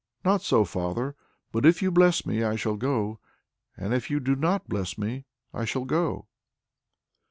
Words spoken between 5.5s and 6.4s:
I shall go."